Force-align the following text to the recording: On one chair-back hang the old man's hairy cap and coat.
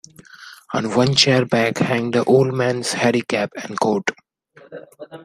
On 0.73 0.95
one 0.95 1.13
chair-back 1.13 1.77
hang 1.77 2.09
the 2.09 2.23
old 2.23 2.55
man's 2.55 2.91
hairy 2.93 3.21
cap 3.21 3.51
and 3.55 3.79
coat. 3.79 4.09